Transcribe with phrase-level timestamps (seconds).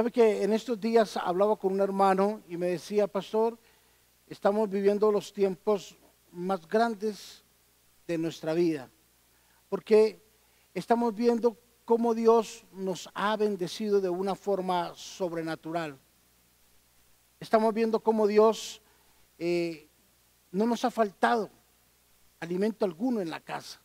[0.00, 3.58] Sabe que en estos días hablaba con un hermano y me decía, pastor,
[4.28, 5.94] estamos viviendo los tiempos
[6.32, 7.44] más grandes
[8.06, 8.88] de nuestra vida,
[9.68, 10.18] porque
[10.72, 15.98] estamos viendo cómo Dios nos ha bendecido de una forma sobrenatural.
[17.38, 18.80] Estamos viendo cómo Dios
[19.38, 19.86] eh,
[20.50, 21.50] no nos ha faltado
[22.40, 23.82] alimento alguno en la casa,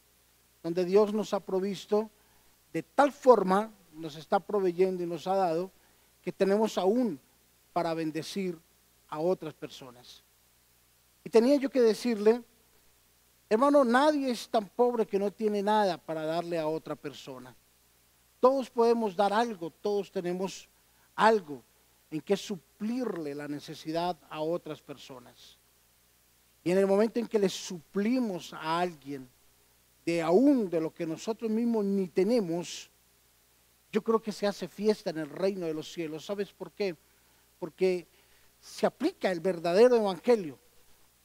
[0.63, 2.09] donde Dios nos ha provisto
[2.71, 5.71] de tal forma, nos está proveyendo y nos ha dado,
[6.25, 7.19] que tenemos aún
[7.71, 8.57] para bendecir
[9.07, 10.23] a otras personas.
[11.23, 12.41] Y tenía yo que decirle,
[13.47, 17.55] hermano, nadie es tan pobre que no tiene nada para darle a otra persona.
[18.39, 20.67] Todos podemos dar algo, todos tenemos
[21.15, 21.61] algo
[22.09, 25.59] en que suplirle la necesidad a otras personas.
[26.63, 29.29] Y en el momento en que le suplimos a alguien
[30.03, 32.89] de aún de lo que nosotros mismos ni tenemos,
[33.95, 36.25] yo creo que se hace fiesta en el reino de los cielos.
[36.25, 36.97] ¿Sabes por qué?
[37.57, 38.05] Porque
[38.59, 40.59] se aplica el verdadero evangelio.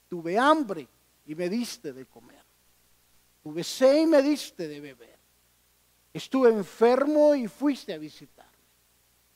[0.08, 0.86] Tuve hambre
[1.26, 2.44] y me diste de comer.
[3.42, 5.18] Tuve sed y me diste de beber.
[6.14, 8.52] Estuve enfermo y fuiste a visitarme.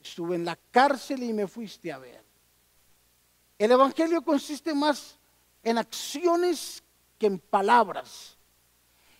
[0.00, 2.22] Estuve en la cárcel y me fuiste a ver.
[3.58, 5.18] El evangelio consiste más
[5.64, 6.84] en acciones
[7.18, 8.38] que en palabras.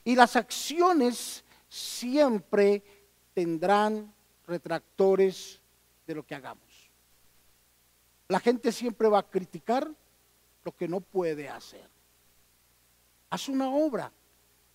[0.04, 2.93] Y las acciones siempre
[3.34, 4.12] tendrán
[4.46, 5.60] retractores
[6.06, 6.90] de lo que hagamos.
[8.28, 9.90] La gente siempre va a criticar
[10.64, 11.88] lo que no puede hacer.
[13.30, 14.10] Haz una obra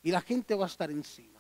[0.04, 1.40] y la gente va a estar encima.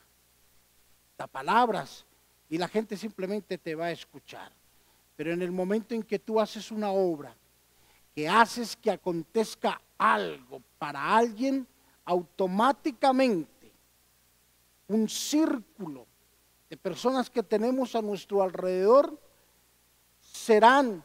[1.18, 2.06] Da palabras
[2.50, 4.52] y la gente simplemente te va a escuchar.
[5.16, 7.36] Pero en el momento en que tú haces una obra,
[8.16, 11.68] que haces que acontezca algo para alguien,
[12.06, 13.72] automáticamente
[14.88, 16.08] un círculo
[16.70, 19.20] de personas que tenemos a nuestro alrededor
[20.20, 21.04] serán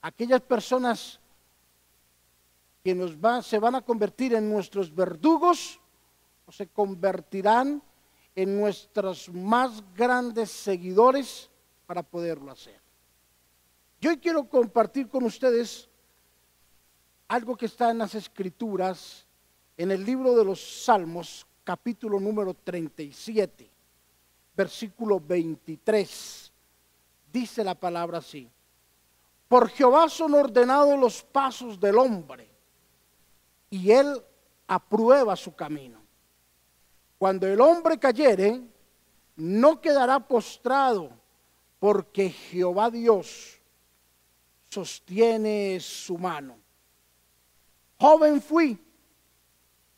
[0.00, 1.20] aquellas personas
[2.82, 3.12] que nos
[3.44, 5.78] se van a convertir en nuestros verdugos
[6.46, 7.82] o se convertirán
[8.34, 11.50] en nuestros más grandes seguidores
[11.86, 12.80] para poderlo hacer.
[14.00, 15.90] Yo quiero compartir con ustedes
[17.28, 19.26] algo que está en las escrituras,
[19.76, 23.79] en el libro de los Salmos, capítulo número 37
[24.60, 26.52] versículo 23.
[27.32, 28.46] Dice la palabra así.
[29.48, 32.46] Por Jehová son ordenados los pasos del hombre
[33.70, 34.22] y él
[34.66, 35.98] aprueba su camino.
[37.18, 38.60] Cuando el hombre cayere,
[39.36, 41.10] no quedará postrado,
[41.78, 43.58] porque Jehová Dios
[44.68, 46.58] sostiene su mano.
[47.98, 48.78] Joven fui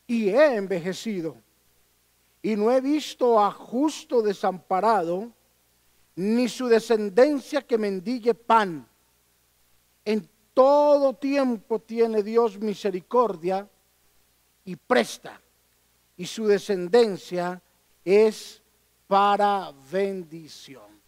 [0.06, 1.36] y he envejecido
[2.42, 5.30] y no he visto a justo desamparado,
[6.16, 8.86] ni su descendencia que mendigue pan.
[10.04, 13.68] En todo tiempo tiene Dios misericordia
[14.64, 15.40] y presta,
[16.16, 17.62] y su descendencia
[18.04, 18.60] es
[19.06, 21.00] para bendición.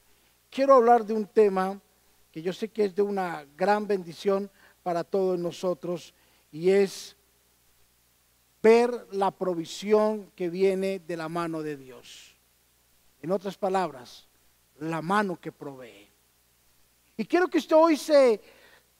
[0.48, 1.80] Quiero hablar de un tema
[2.30, 4.50] que yo sé que es de una gran bendición
[4.82, 6.14] para todos nosotros,
[6.52, 7.16] y es
[8.64, 12.34] ver la provisión que viene de la mano de Dios.
[13.20, 14.26] En otras palabras,
[14.78, 16.08] la mano que provee.
[17.18, 18.40] Y quiero que usted hoy se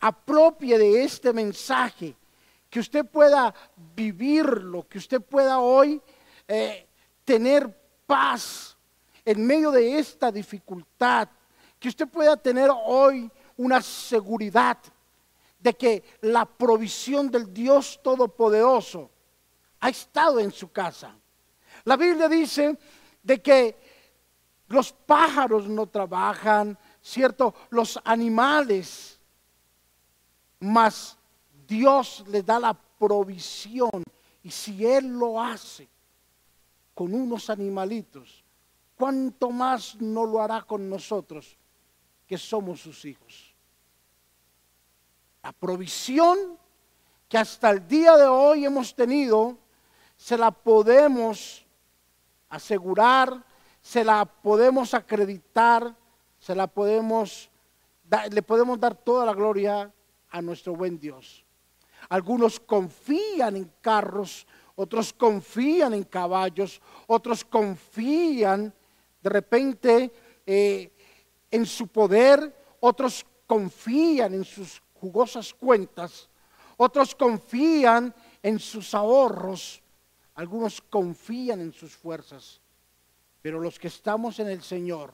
[0.00, 2.14] apropie de este mensaje,
[2.68, 3.54] que usted pueda
[3.96, 5.98] vivirlo, que usted pueda hoy
[6.46, 6.86] eh,
[7.24, 7.74] tener
[8.06, 8.76] paz
[9.24, 11.26] en medio de esta dificultad,
[11.80, 14.76] que usted pueda tener hoy una seguridad
[15.58, 19.13] de que la provisión del Dios Todopoderoso
[19.84, 21.14] ha estado en su casa.
[21.84, 22.78] La Biblia dice
[23.22, 23.76] de que
[24.68, 27.54] los pájaros no trabajan, ¿cierto?
[27.68, 29.20] Los animales,
[30.60, 31.18] mas
[31.68, 34.02] Dios les da la provisión.
[34.42, 35.86] Y si Él lo hace
[36.94, 38.42] con unos animalitos,
[38.96, 41.58] ¿cuánto más no lo hará con nosotros
[42.26, 43.54] que somos sus hijos?
[45.42, 46.58] La provisión
[47.28, 49.58] que hasta el día de hoy hemos tenido
[50.16, 51.64] se la podemos
[52.48, 53.44] asegurar,
[53.80, 55.94] se la podemos acreditar,
[56.38, 57.50] se la podemos,
[58.30, 59.92] le podemos dar toda la gloria
[60.30, 61.44] a nuestro buen Dios.
[62.08, 64.46] Algunos confían en carros,
[64.76, 68.72] otros confían en caballos, otros confían
[69.22, 70.12] de repente
[70.46, 70.90] eh,
[71.50, 76.28] en su poder, otros confían en sus jugosas cuentas,
[76.76, 79.82] otros confían en sus ahorros,
[80.34, 82.60] algunos confían en sus fuerzas,
[83.42, 85.12] pero los que estamos en el Señor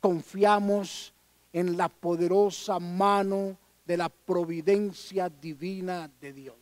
[0.00, 1.12] confiamos
[1.52, 6.56] en la poderosa mano de la providencia divina de Dios.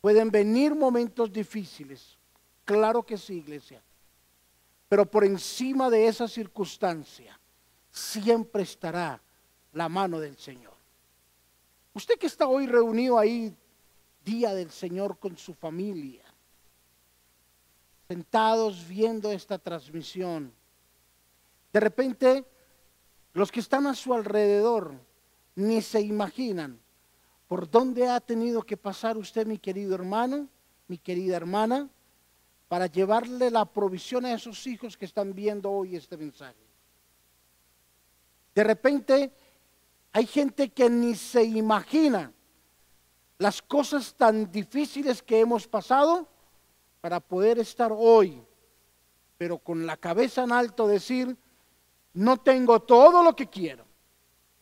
[0.00, 2.16] Pueden venir momentos difíciles,
[2.64, 3.82] claro que sí, iglesia,
[4.88, 7.38] pero por encima de esa circunstancia
[7.90, 9.20] siempre estará
[9.72, 10.74] la mano del Señor.
[11.94, 13.56] Usted que está hoy reunido ahí,
[14.26, 16.24] día del Señor con su familia,
[18.08, 20.52] sentados viendo esta transmisión,
[21.72, 22.44] de repente
[23.34, 24.94] los que están a su alrededor
[25.54, 26.78] ni se imaginan
[27.46, 30.48] por dónde ha tenido que pasar usted, mi querido hermano,
[30.88, 31.88] mi querida hermana,
[32.68, 36.66] para llevarle la provisión a esos hijos que están viendo hoy este mensaje.
[38.56, 39.30] De repente
[40.12, 42.32] hay gente que ni se imagina
[43.38, 46.26] las cosas tan difíciles que hemos pasado
[47.00, 48.42] para poder estar hoy,
[49.36, 51.36] pero con la cabeza en alto decir,
[52.14, 53.84] no tengo todo lo que quiero,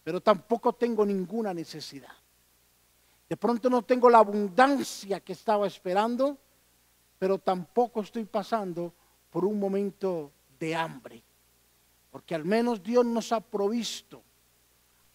[0.03, 2.13] pero tampoco tengo ninguna necesidad.
[3.29, 6.37] De pronto no tengo la abundancia que estaba esperando,
[7.19, 8.93] pero tampoco estoy pasando
[9.31, 11.23] por un momento de hambre,
[12.11, 14.23] porque al menos Dios nos ha provisto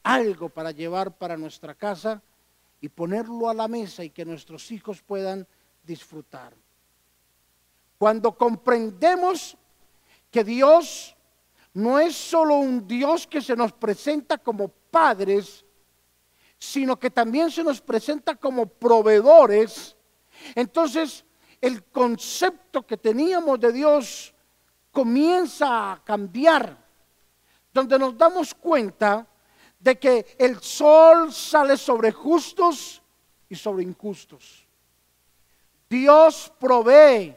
[0.04, 2.22] algo para llevar para nuestra casa
[2.82, 5.48] y ponerlo a la mesa y que nuestros hijos puedan
[5.84, 6.54] disfrutar.
[7.98, 9.58] Cuando comprendemos
[10.32, 11.16] que Dios
[11.74, 15.66] no es solo un Dios que se nos presenta como padres,
[16.58, 19.96] sino que también se nos presenta como proveedores.
[20.56, 21.26] Entonces,
[21.62, 24.34] el concepto que teníamos de Dios
[24.92, 26.78] comienza a cambiar,
[27.74, 29.28] donde nos damos cuenta
[29.80, 33.02] de que el sol sale sobre justos
[33.48, 34.68] y sobre injustos.
[35.90, 37.36] Dios provee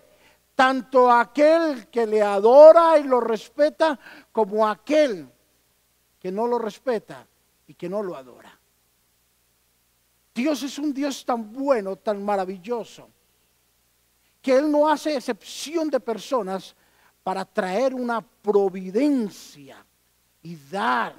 [0.54, 3.98] tanto aquel que le adora y lo respeta
[4.30, 5.28] como aquel
[6.20, 7.26] que no lo respeta
[7.66, 8.58] y que no lo adora.
[10.34, 13.08] Dios es un Dios tan bueno, tan maravilloso,
[14.40, 16.74] que Él no hace excepción de personas
[17.22, 19.84] para traer una providencia
[20.42, 21.14] y dar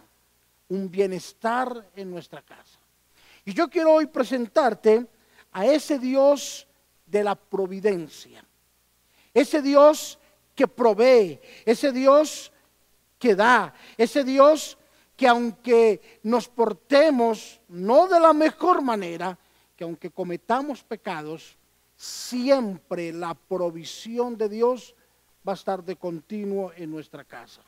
[0.70, 2.80] un bienestar en nuestra casa.
[3.46, 5.06] Y yo quiero hoy presentarte
[5.52, 6.68] a ese Dios
[7.06, 8.44] de la providencia.
[9.34, 10.20] Ese Dios
[10.56, 12.52] que provee, ese Dios
[13.20, 14.78] que da, ese Dios
[15.16, 19.38] que aunque nos portemos no de la mejor manera,
[19.76, 21.58] que aunque cometamos pecados,
[21.96, 24.96] siempre la provisión de Dios
[25.48, 27.62] va a estar de continuo en nuestra casa.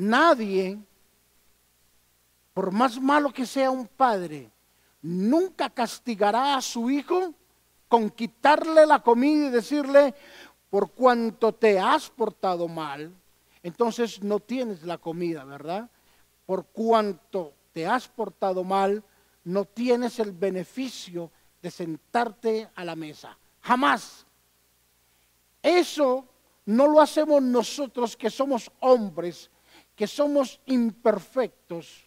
[0.00, 0.78] Nadie,
[2.54, 4.50] por más malo que sea un padre,
[5.02, 7.34] nunca castigará a su hijo
[7.86, 10.14] con quitarle la comida y decirle,
[10.70, 13.14] por cuanto te has portado mal,
[13.62, 15.90] entonces no tienes la comida, ¿verdad?
[16.46, 19.04] Por cuanto te has portado mal,
[19.44, 21.30] no tienes el beneficio
[21.60, 23.36] de sentarte a la mesa.
[23.60, 24.24] Jamás.
[25.62, 26.24] Eso
[26.64, 29.50] no lo hacemos nosotros que somos hombres,
[29.94, 32.04] que somos imperfectos,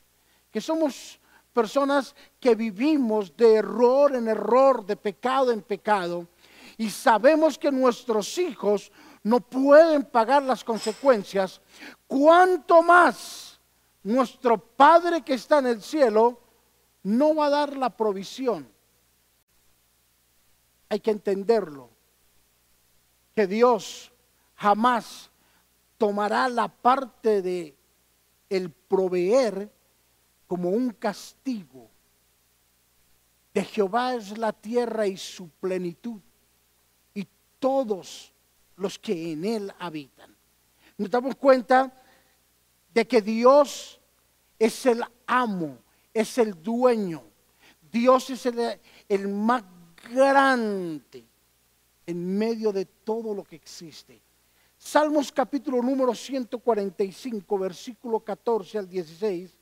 [0.51, 1.19] que somos
[1.53, 6.27] personas que vivimos de error en error, de pecado en pecado,
[6.77, 8.91] y sabemos que nuestros hijos
[9.21, 11.61] no pueden pagar las consecuencias,
[12.07, 13.59] cuanto más
[14.03, 16.39] nuestro Padre que está en el cielo
[17.03, 18.67] no va a dar la provisión.
[20.89, 21.89] Hay que entenderlo,
[23.35, 24.11] que Dios
[24.55, 25.31] jamás
[25.97, 27.75] tomará la parte de
[28.49, 29.71] el proveer
[30.47, 31.89] como un castigo.
[33.53, 36.19] De Jehová es la tierra y su plenitud,
[37.13, 37.27] y
[37.59, 38.33] todos
[38.77, 40.35] los que en él habitan.
[40.97, 41.91] Nos damos cuenta
[42.93, 43.99] de que Dios
[44.57, 45.77] es el amo,
[46.13, 47.23] es el dueño.
[47.91, 49.63] Dios es el, el más
[50.11, 51.23] grande
[52.05, 54.19] en medio de todo lo que existe.
[54.83, 59.57] Salmos capítulo número 145, versículo 14 al 16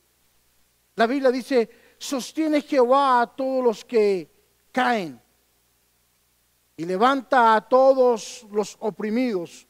[0.94, 4.30] la Biblia dice, sostiene Jehová a todos los que
[4.70, 5.20] caen
[6.76, 9.66] y levanta a todos los oprimidos.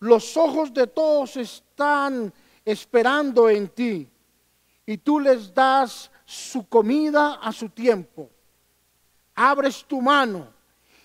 [0.00, 2.32] Los ojos de todos están
[2.64, 4.08] esperando en ti
[4.84, 8.28] y tú les das su comida a su tiempo.
[9.34, 10.52] Abres tu mano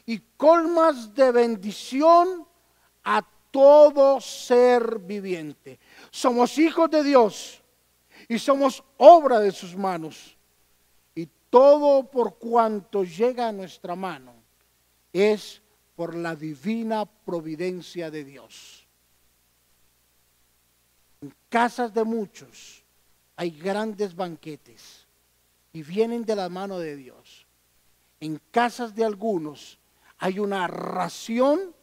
[0.06, 2.46] y colmas de bendición
[3.04, 3.22] a
[3.54, 5.80] todo ser viviente.
[6.10, 7.62] Somos hijos de Dios
[8.28, 10.36] y somos obra de sus manos.
[11.14, 14.34] Y todo por cuanto llega a nuestra mano
[15.14, 15.62] es
[15.96, 18.88] por la divina providencia de Dios.
[21.22, 22.84] En casas de muchos
[23.36, 25.06] hay grandes banquetes
[25.74, 27.46] y vienen de la mano de Dios.
[28.20, 29.78] En casas de algunos
[30.18, 31.76] hay una ración,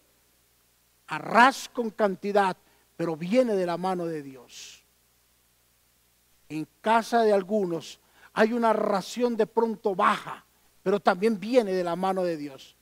[1.10, 2.56] arras con cantidad,
[2.96, 4.84] pero viene de la mano de Dios.
[6.48, 8.00] En casa de algunos
[8.32, 10.44] hay una ración de pronto baja,
[10.82, 12.76] pero también viene de la mano de Dios.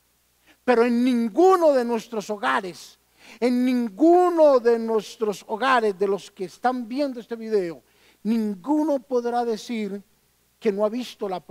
[0.65, 2.99] Pero en ninguno de nuestros hogares,
[3.41, 7.83] en ninguno de nuestros hogares, de los que están viendo este video,
[8.25, 10.03] ninguno podrá decir
[10.61, 11.43] que no ha visto la,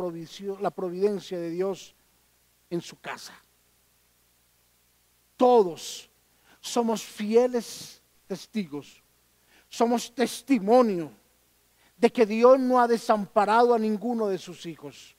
[0.59, 1.95] la providencia de Dios
[2.69, 3.33] en su casa.
[5.35, 6.09] Todos
[6.61, 9.01] somos fieles testigos,
[9.69, 11.11] somos testimonio
[11.97, 15.15] de que Dios no ha desamparado a ninguno de sus hijos.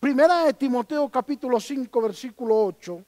[0.00, 3.04] Primera de Timoteo capítulo 5 versículo 8.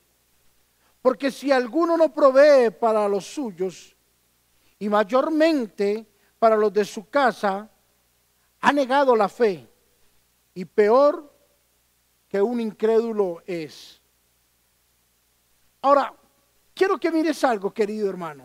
[1.02, 3.94] Porque si alguno no provee para los suyos
[4.78, 6.06] y mayormente
[6.38, 7.68] para los de su casa,
[8.60, 9.68] ha negado la fe
[10.54, 11.30] y peor
[12.28, 14.00] que un incrédulo es.
[15.82, 16.14] Ahora,
[16.74, 18.44] quiero que mires algo, querido hermano.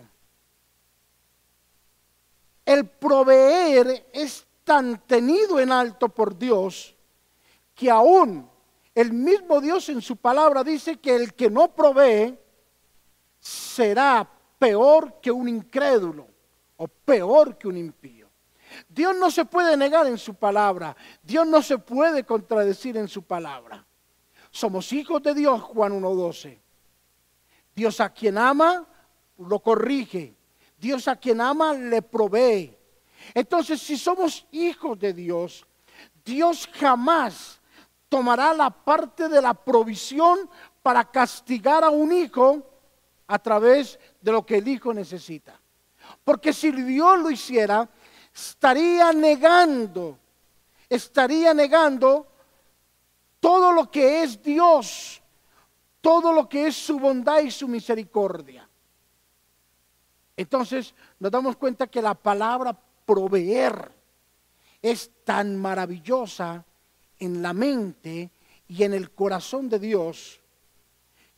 [2.66, 6.96] El proveer es tan tenido en alto por Dios
[7.74, 8.48] que aún
[8.94, 12.38] el mismo Dios en su palabra dice que el que no provee
[13.40, 16.28] será peor que un incrédulo
[16.78, 18.30] o peor que un impío.
[18.88, 23.24] Dios no se puede negar en su palabra, Dios no se puede contradecir en su
[23.24, 23.86] palabra.
[24.52, 26.60] Somos hijos de Dios, Juan 1.12.
[27.80, 28.86] Dios a quien ama,
[29.38, 30.36] lo corrige.
[30.78, 32.78] Dios a quien ama, le provee.
[33.34, 35.66] Entonces, si somos hijos de Dios,
[36.26, 37.62] Dios jamás
[38.10, 40.50] tomará la parte de la provisión
[40.84, 42.62] para castigar a un hijo
[43.28, 45.58] a través de lo que el hijo necesita.
[46.26, 47.88] Porque si Dios lo hiciera,
[48.36, 50.20] estaría negando,
[50.90, 52.28] estaría negando
[53.40, 55.22] todo lo que es Dios,
[56.02, 58.68] todo lo que es su bondad y su misericordia.
[60.38, 63.92] Entonces nos damos cuenta que la palabra proveer
[64.82, 66.64] es tan maravillosa
[67.20, 68.32] en la mente
[68.68, 70.40] y en el corazón de Dios,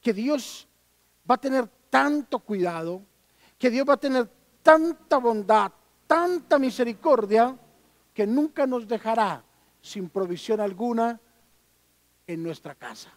[0.02, 0.68] que Dios
[1.30, 3.02] va a tener tanto cuidado,
[3.58, 4.30] que Dios va a tener
[4.62, 5.72] tanta bondad,
[6.06, 7.58] tanta misericordia,
[8.14, 9.44] que nunca nos dejará
[9.82, 11.20] sin provisión alguna
[12.28, 13.12] en nuestra casa.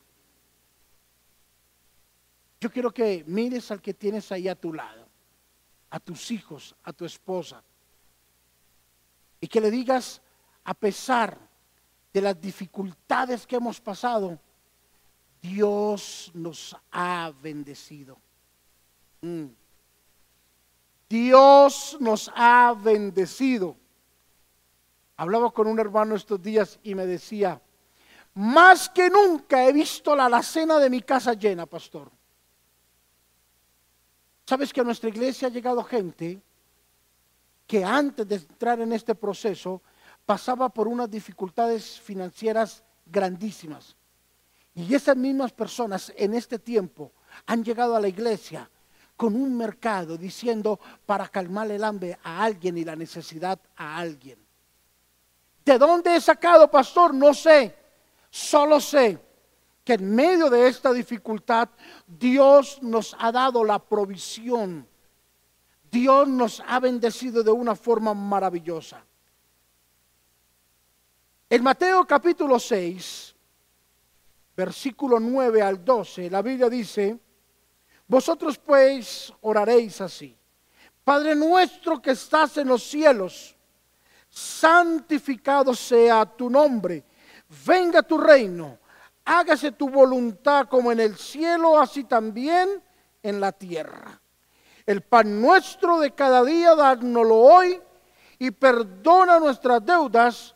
[2.64, 5.06] Yo quiero que mires al que tienes ahí a tu lado,
[5.90, 7.62] a tus hijos, a tu esposa,
[9.38, 10.22] y que le digas,
[10.64, 11.36] a pesar
[12.10, 14.40] de las dificultades que hemos pasado,
[15.42, 18.16] Dios nos ha bendecido.
[19.20, 19.48] Mm.
[21.06, 23.76] Dios nos ha bendecido.
[25.18, 27.60] Hablaba con un hermano estos días y me decía,
[28.32, 32.10] más que nunca he visto la alacena de mi casa llena, pastor.
[34.46, 36.42] ¿Sabes que a nuestra iglesia ha llegado gente
[37.66, 39.82] que antes de entrar en este proceso
[40.26, 43.96] pasaba por unas dificultades financieras grandísimas.
[44.74, 47.12] Y esas mismas personas en este tiempo
[47.46, 48.68] han llegado a la iglesia
[49.16, 54.38] con un mercado diciendo para calmar el hambre a alguien y la necesidad a alguien.
[55.64, 57.14] ¿De dónde he sacado, pastor?
[57.14, 57.74] No sé.
[58.28, 59.18] Solo sé
[59.84, 61.68] que en medio de esta dificultad
[62.06, 64.88] Dios nos ha dado la provisión.
[65.90, 69.04] Dios nos ha bendecido de una forma maravillosa.
[71.50, 73.36] En Mateo capítulo 6,
[74.56, 77.20] versículo 9 al 12, la Biblia dice,
[78.08, 80.36] vosotros pues oraréis así.
[81.04, 83.54] Padre nuestro que estás en los cielos,
[84.30, 87.04] santificado sea tu nombre,
[87.66, 88.78] venga tu reino,
[89.24, 92.82] hágase tu voluntad como en el cielo, así también
[93.22, 94.20] en la tierra.
[94.86, 97.80] El pan nuestro de cada día, dárnoslo hoy
[98.38, 100.54] y perdona nuestras deudas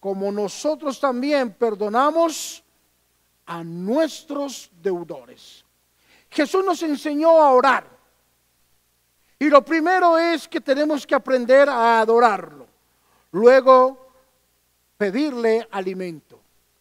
[0.00, 2.62] como nosotros también perdonamos
[3.46, 5.64] a nuestros deudores.
[6.30, 7.98] Jesús nos enseñó a orar.
[9.38, 12.66] Y lo primero es que tenemos que aprender a adorarlo.
[13.32, 14.12] Luego,
[14.96, 16.40] pedirle alimento.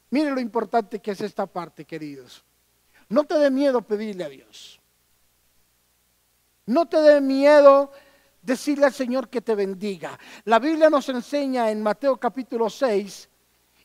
[0.10, 2.44] Miren lo importante que es esta parte, queridos.
[3.10, 4.80] No te dé miedo pedirle a Dios.
[6.66, 7.92] No te dé miedo
[8.42, 10.18] decirle al Señor que te bendiga.
[10.46, 13.30] La Biblia nos enseña en Mateo capítulo 6,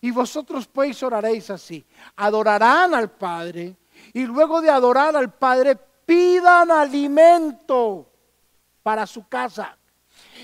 [0.00, 1.84] y vosotros pues oraréis así.
[2.16, 3.76] Adorarán al Padre
[4.12, 8.10] y luego de adorar al Padre, pidan alimento
[8.82, 9.78] para su casa.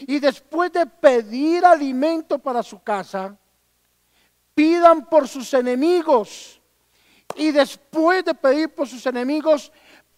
[0.06, 3.36] Y después de pedir alimento para su casa,
[4.58, 6.60] pidan por sus enemigos.
[7.36, 9.70] Y después de pedir por sus enemigos,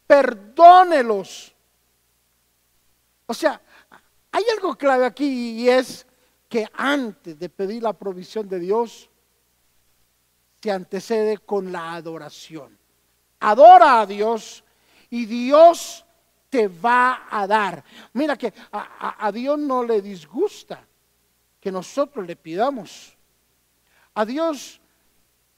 [0.06, 1.54] perdónelos.
[3.26, 3.60] O sea,
[4.32, 6.06] hay algo clave aquí y es
[6.48, 9.10] que antes de pedir la provisión de Dios,
[10.62, 12.78] se antecede con la adoración.
[13.40, 14.64] Adora a Dios
[15.10, 16.06] y Dios
[16.48, 17.84] te va a dar.
[18.14, 20.82] Mira que a, Dios no le disgusta
[21.60, 23.19] que nosotros le pidamos.
[24.14, 24.80] A Dios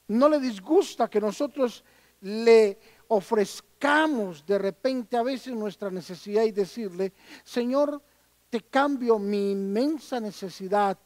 [0.07, 1.83] no le disgusta que nosotros
[2.21, 2.79] le
[3.09, 8.01] ofrezcamos de repente a veces nuestra necesidad y decirle, Señor,
[8.49, 10.97] te cambio mi inmensa necesidad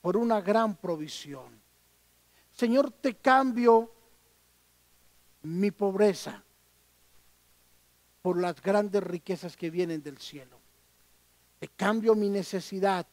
[0.00, 1.60] por una gran provisión.
[2.52, 3.90] Señor, te cambio
[5.42, 6.42] mi pobreza
[8.22, 10.58] por las grandes riquezas que vienen del cielo.
[11.58, 13.06] Te cambio mi necesidad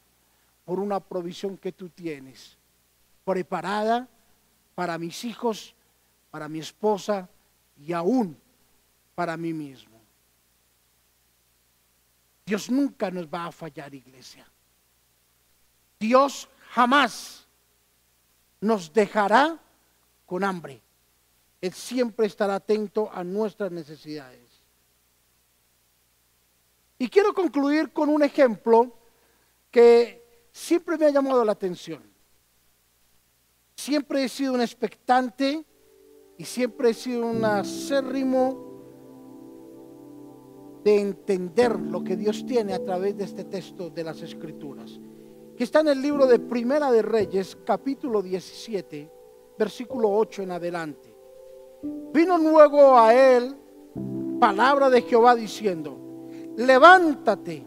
[0.65, 2.56] por una provisión que tú tienes,
[3.27, 4.07] preparada
[4.73, 5.75] para mis hijos,
[6.31, 7.27] para mi esposa
[7.77, 8.39] y aún
[9.15, 9.99] para mí mismo.
[12.45, 14.49] Dios nunca nos va a fallar, iglesia.
[15.99, 17.45] Dios jamás
[18.61, 19.59] nos dejará
[20.25, 20.81] con hambre.
[21.59, 24.61] Él siempre estará atento a nuestras necesidades.
[26.97, 28.97] Y quiero concluir con un ejemplo
[29.69, 32.16] que siempre me ha llamado la atención.
[33.87, 35.65] Siempre he sido un expectante
[36.37, 38.57] y siempre he sido un acérrimo
[40.83, 44.99] de entender lo que Dios tiene a través de este texto de las Escrituras,
[45.55, 49.09] que está en el libro de Primera de Reyes, capítulo 17,
[49.57, 51.15] versículo 8 en adelante.
[52.13, 53.55] Vino luego a él
[54.37, 55.97] palabra de Jehová diciendo,
[56.57, 57.65] levántate,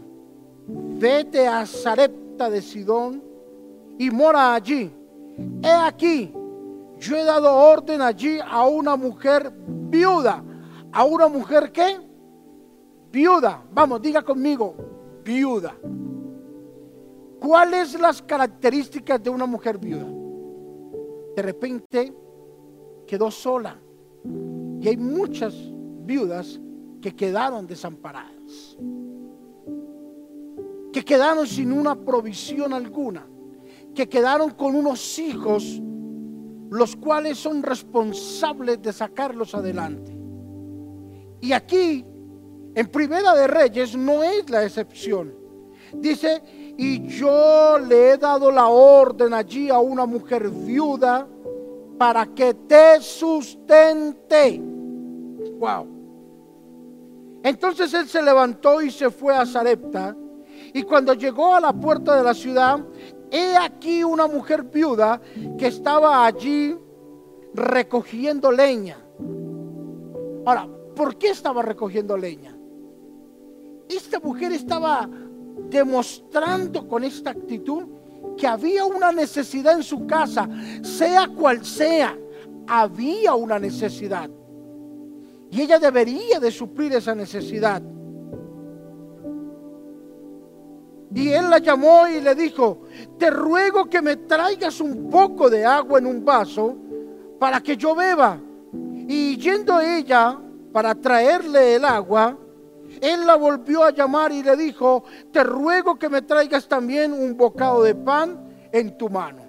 [0.66, 3.25] vete a Sarepta de Sidón
[3.99, 5.00] y mora allí.
[5.62, 6.32] He aquí,
[6.98, 10.44] yo he dado orden allí a una mujer viuda.
[10.92, 11.98] ¿A una mujer qué?
[13.12, 13.62] Viuda.
[13.72, 14.74] Vamos, diga conmigo,
[15.24, 15.74] viuda.
[17.40, 20.06] ¿Cuáles las características de una mujer viuda?
[21.36, 22.14] De repente
[23.06, 23.78] quedó sola.
[24.80, 25.54] Y hay muchas
[26.04, 26.60] viudas
[27.00, 28.76] que quedaron desamparadas,
[30.92, 33.26] que quedaron sin una provisión alguna,
[33.94, 35.80] que quedaron con unos hijos
[36.70, 40.16] los cuales son responsables de sacarlos adelante.
[41.40, 42.04] Y aquí,
[42.74, 45.34] en Primera de Reyes, no es la excepción.
[45.92, 46.40] Dice,
[46.76, 51.26] y yo le he dado la orden allí a una mujer viuda
[51.98, 54.60] para que te sustente.
[55.58, 55.86] Wow.
[57.42, 60.16] Entonces él se levantó y se fue a Sarepta.
[60.72, 62.78] Y cuando llegó a la puerta de la ciudad,
[63.30, 65.21] he aquí una mujer viuda
[65.58, 66.76] que estaba allí
[67.54, 68.99] recogiendo leña.
[70.45, 72.56] Ahora, ¿por qué estaba recogiendo leña?
[73.88, 75.08] Esta mujer estaba
[75.69, 77.84] demostrando con esta actitud
[78.36, 80.49] que había una necesidad en su casa,
[80.82, 82.16] sea cual sea,
[82.66, 84.30] había una necesidad.
[85.50, 87.82] Y ella debería de suplir esa necesidad.
[91.12, 92.82] Y él la llamó y le dijo,
[93.18, 96.76] te ruego que me traigas un poco de agua en un vaso
[97.38, 98.38] para que yo beba.
[98.73, 100.38] Y yendo ella
[100.73, 102.36] para traerle el agua,
[103.00, 107.36] él la volvió a llamar y le dijo, te ruego que me traigas también un
[107.36, 109.42] bocado de pan en tu mano.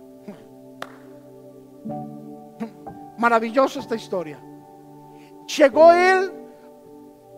[3.18, 4.40] Maravillosa esta historia.
[5.58, 6.32] Llegó él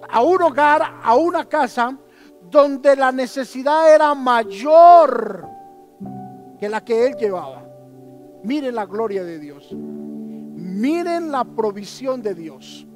[0.09, 1.97] a un hogar, a una casa,
[2.53, 5.49] donde la necesidad era mayor
[6.59, 7.67] que la que él llevaba.
[8.43, 9.73] Miren la gloria de Dios.
[9.73, 12.87] Miren la provisión de Dios.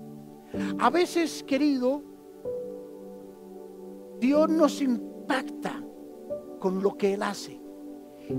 [0.80, 2.04] A veces, querido,
[4.20, 5.84] Dios nos impacta
[6.60, 7.60] con lo que Él hace.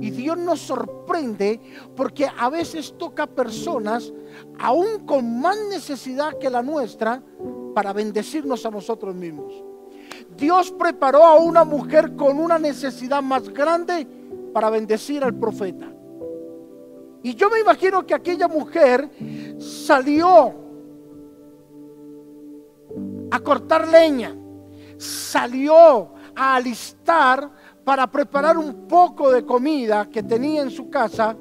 [0.00, 1.60] Y Dios nos sorprende
[1.96, 4.12] porque a veces toca personas
[4.58, 7.22] aún con más necesidad que la nuestra
[7.74, 9.67] para bendecirnos a nosotros mismos.
[10.38, 14.06] Dios preparó a una mujer con una necesidad más grande
[14.54, 15.92] para bendecir al profeta.
[17.24, 19.10] Y yo me imagino que aquella mujer
[19.58, 20.54] salió
[23.32, 24.36] a cortar leña,
[24.96, 27.50] salió a alistar
[27.84, 31.36] para preparar un poco de comida que tenía en su casa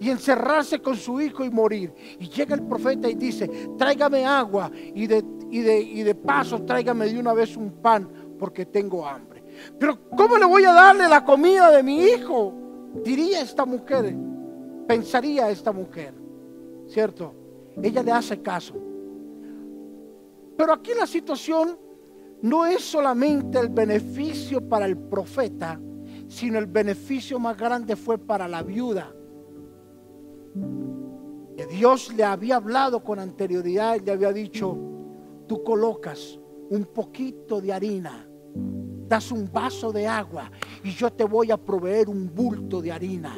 [0.00, 1.92] y encerrarse con su hijo y morir.
[2.18, 6.62] Y llega el profeta y dice, tráigame agua y de, y de, y de paso
[6.62, 8.08] tráigame de una vez un pan
[8.38, 9.42] porque tengo hambre.
[9.78, 12.54] Pero ¿cómo le voy a darle la comida de mi hijo?
[13.04, 14.14] Diría esta mujer,
[14.86, 16.14] pensaría esta mujer,
[16.86, 17.34] ¿cierto?
[17.82, 18.74] Ella le hace caso.
[20.56, 21.78] Pero aquí la situación
[22.42, 25.80] no es solamente el beneficio para el profeta,
[26.28, 29.12] sino el beneficio más grande fue para la viuda.
[31.56, 34.76] Que Dios le había hablado con anterioridad y le había dicho,
[35.46, 36.38] tú colocas
[36.70, 38.26] un poquito de harina,
[39.08, 40.50] das un vaso de agua
[40.82, 43.36] y yo te voy a proveer un bulto de harina,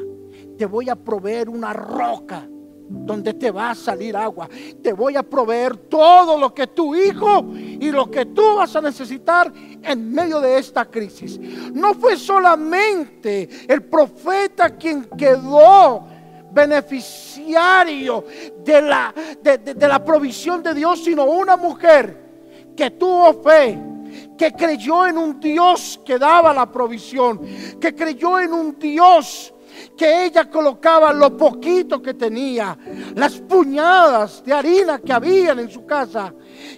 [0.56, 2.48] te voy a proveer una roca
[2.90, 4.48] donde te va a salir agua.
[4.82, 8.80] Te voy a proveer todo lo que tu hijo y lo que tú vas a
[8.80, 11.38] necesitar en medio de esta crisis.
[11.72, 16.04] No fue solamente el profeta quien quedó
[16.52, 18.24] beneficiario
[18.64, 22.29] de la, de, la provisión de Dios, sino una mujer
[22.80, 23.78] que tuvo fe,
[24.38, 27.38] que creyó en un Dios que daba la provisión,
[27.78, 29.52] que creyó en un Dios
[29.96, 32.76] que ella colocaba lo poquito que tenía,
[33.14, 36.32] las puñadas de harina que habían en su casa,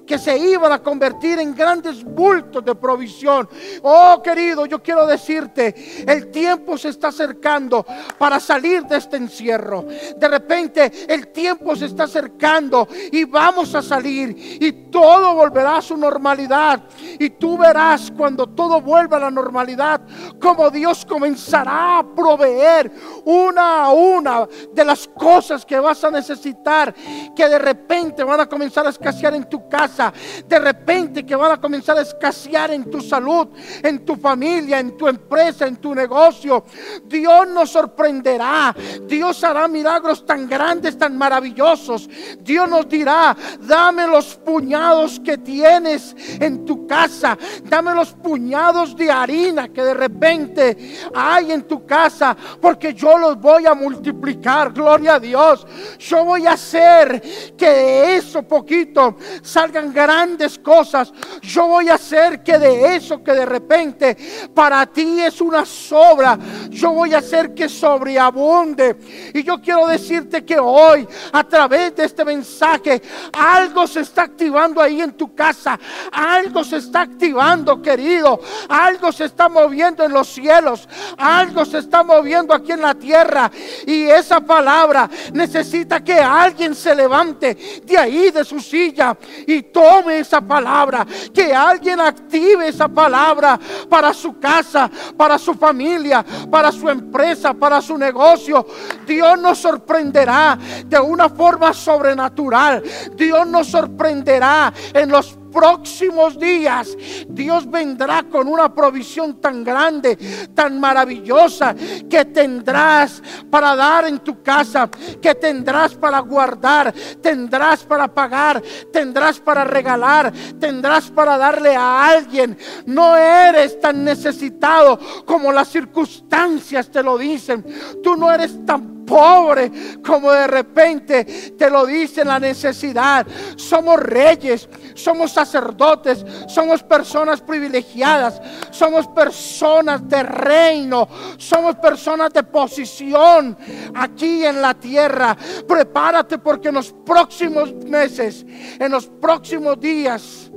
[0.07, 3.49] que se iban a convertir en grandes bultos de provisión.
[3.83, 7.85] Oh querido, yo quiero decirte, el tiempo se está acercando
[8.19, 9.85] para salir de este encierro.
[10.17, 15.83] De repente el tiempo se está acercando y vamos a salir y todo volverá a
[15.83, 16.83] su normalidad.
[17.19, 20.01] Y tú verás cuando todo vuelva a la normalidad,
[20.41, 22.82] como Dios comenzará a proveer
[23.25, 26.95] una a una de las cosas que vas a necesitar,
[27.35, 30.13] que de repente van a comenzar a escasear en tu casa,
[30.47, 33.49] de repente que van a comenzar a escasear en tu salud,
[33.83, 36.65] en tu familia, en tu empresa, en tu negocio.
[37.05, 42.09] Dios nos sorprenderá, Dios hará milagros tan grandes, tan maravillosos.
[42.41, 49.11] Dios nos dirá, dame los puñados que tienes en tu casa, dame los puñados de
[49.11, 50.77] harina que de repente
[51.15, 52.37] hay en tu casa,
[52.73, 55.67] porque yo los voy a multiplicar, gloria a Dios.
[55.99, 57.21] Yo voy a hacer
[57.55, 61.13] que de eso poquito salgan grandes cosas.
[61.43, 64.17] Yo voy a hacer que de eso que de repente
[64.55, 66.39] para ti es una sobra,
[66.71, 68.97] yo voy a hacer que sobreabunde.
[69.35, 73.03] Y yo quiero decirte que hoy, a través de este mensaje,
[73.35, 75.79] algo se está activando ahí en tu casa.
[76.11, 78.41] Algo se está activando, querido.
[78.71, 80.89] Algo se está moviendo en los cielos.
[81.19, 83.51] Algo se está moviendo en la tierra.
[83.87, 90.21] Y esa palabra necesita que alguien se levante de ahí, de su silla, y tome
[90.21, 91.07] esa palabra.
[91.35, 97.81] Que alguien active esa palabra para su casa, para su familia, para su empresa, para
[97.81, 98.67] su negocio.
[99.07, 102.83] Dios nos sorprenderá de una forma sobrenatural.
[103.15, 106.97] Dios nos sorprenderá en los próximos días
[107.29, 110.17] Dios vendrá con una provisión tan grande,
[110.55, 111.75] tan maravillosa,
[112.09, 114.89] que tendrás para dar en tu casa,
[115.21, 118.63] que tendrás para guardar, tendrás para pagar,
[118.93, 122.57] tendrás para regalar, tendrás para darle a alguien.
[122.87, 127.65] No eres tan necesitado como las circunstancias te lo dicen.
[128.03, 129.71] Tú no eres tan pobre
[130.05, 131.25] como de repente
[131.57, 133.27] te lo dice la necesidad.
[133.57, 143.57] Somos reyes, somos sacerdotes, somos personas privilegiadas, somos personas de reino, somos personas de posición
[143.95, 145.37] aquí en la tierra.
[145.67, 148.45] Prepárate porque en los próximos meses,
[148.79, 150.51] en los próximos días,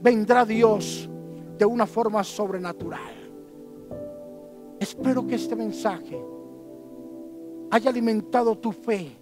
[0.00, 1.08] vendrá Dios
[1.58, 3.18] de una forma sobrenatural.
[4.78, 6.22] Espero que este mensaje
[7.70, 9.16] haya alimentado tu fe.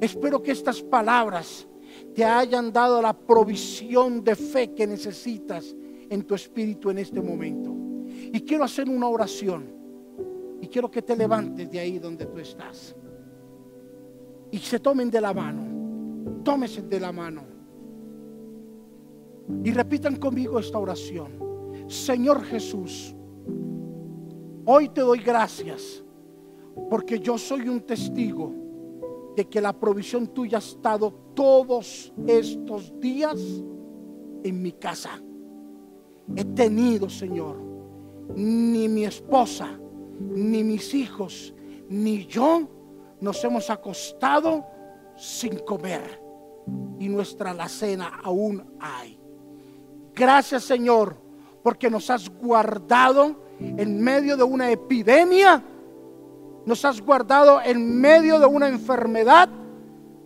[0.00, 1.66] Espero que estas palabras
[2.14, 5.74] te hayan dado la provisión de fe que necesitas
[6.10, 7.74] en tu espíritu en este momento.
[8.08, 9.74] Y quiero hacer una oración.
[10.60, 12.94] Y quiero que te levantes de ahí donde tú estás.
[14.50, 16.42] Y se tomen de la mano.
[16.42, 17.42] Tómese de la mano.
[19.64, 21.38] Y repitan conmigo esta oración.
[21.88, 23.14] Señor Jesús,
[24.64, 26.02] hoy te doy gracias
[26.90, 28.52] porque yo soy un testigo
[29.36, 33.38] de que la provisión tuya ha estado todos estos días
[34.42, 35.20] en mi casa.
[36.34, 37.56] He tenido, Señor,
[38.34, 39.78] ni mi esposa,
[40.18, 41.54] ni mis hijos,
[41.88, 42.68] ni yo
[43.20, 44.64] nos hemos acostado
[45.16, 46.22] sin comer.
[46.98, 49.20] Y nuestra alacena aún hay.
[50.14, 51.16] Gracias, Señor,
[51.62, 55.62] porque nos has guardado en medio de una epidemia
[56.66, 59.48] nos has guardado en medio de una enfermedad,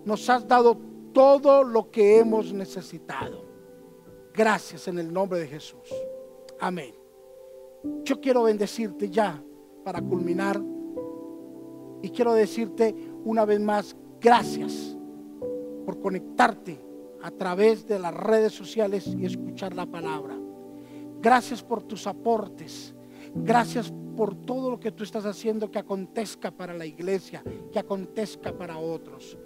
[0.04, 0.76] nos has dado
[1.12, 3.44] todo lo que hemos necesitado.
[4.32, 5.94] Gracias en el nombre de Jesús.
[6.58, 6.94] Amén.
[8.04, 9.42] Yo quiero bendecirte ya
[9.84, 10.60] para culminar
[12.02, 14.96] y quiero decirte una vez más gracias
[15.84, 16.80] por conectarte
[17.22, 20.38] a través de las redes sociales y escuchar la palabra.
[21.20, 22.94] Gracias por tus aportes.
[23.34, 27.42] Gracias por todo lo que tú estás haciendo que acontezca para la iglesia,
[27.72, 29.38] que acontezca para otros.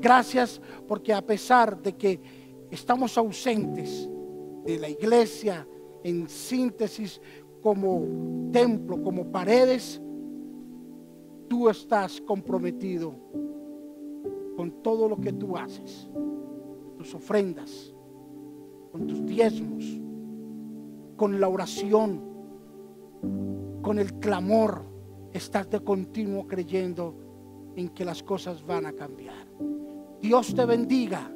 [0.00, 2.20] Gracias porque a pesar de que
[2.70, 4.08] estamos ausentes
[4.64, 5.66] de la iglesia
[6.02, 7.20] en síntesis
[7.62, 10.00] como templo, como paredes,
[11.48, 13.14] tú estás comprometido
[14.56, 16.08] con todo lo que tú haces,
[16.98, 17.94] tus ofrendas,
[18.92, 19.84] con tus diezmos,
[21.16, 22.20] con la oración,
[23.84, 24.82] con el clamor,
[25.34, 29.46] estás de continuo creyendo en que las cosas van a cambiar.
[30.22, 31.30] Dios te bendiga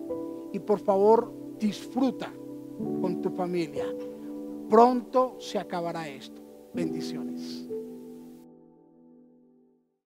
[0.54, 2.32] y por favor disfruta
[3.02, 3.84] con tu familia.
[4.70, 6.40] Pronto se acabará esto.
[6.72, 7.67] Bendiciones.